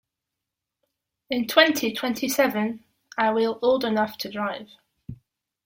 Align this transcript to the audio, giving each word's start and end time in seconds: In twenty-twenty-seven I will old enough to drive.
In 1.29 1.47
twenty-twenty-seven 1.47 2.83
I 3.19 3.29
will 3.29 3.59
old 3.61 3.85
enough 3.85 4.17
to 4.17 4.31
drive. 4.31 4.69